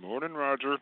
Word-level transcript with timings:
Morning, 0.00 0.32
Roger. 0.32 0.78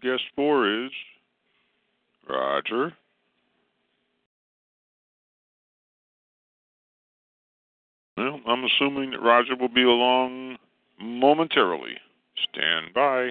Guest 0.00 0.22
four 0.34 0.84
is. 0.84 0.90
Roger. 2.28 2.92
Well, 8.16 8.40
I'm 8.46 8.64
assuming 8.64 9.12
that 9.12 9.22
Roger 9.22 9.56
will 9.56 9.68
be 9.68 9.84
along 9.84 10.58
momentarily. 11.00 11.94
Stand 12.52 12.92
by. 12.94 13.30